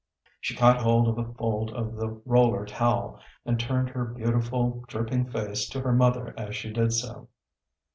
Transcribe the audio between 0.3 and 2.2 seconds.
She caught hold of a fold of the